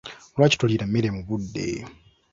Lwaki 0.35 0.57
toliira 0.57 0.85
mmere 0.87 1.09
mu 1.15 1.21
budde? 1.27 1.67